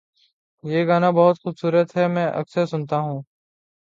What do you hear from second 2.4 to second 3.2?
اکثر سنتا ہوں